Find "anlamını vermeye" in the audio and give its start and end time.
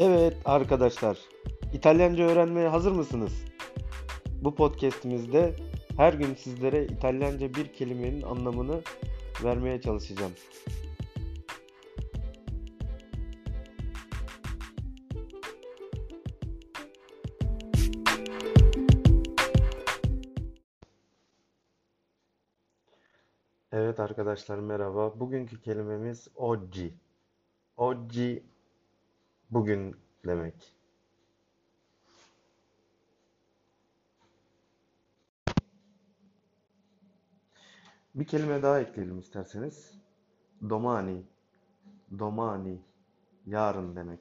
8.22-9.80